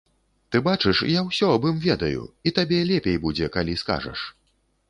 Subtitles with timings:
[0.53, 4.29] Ты бачыш, я ўсё аб ім ведаю, і табе лепей будзе, калі скажаш.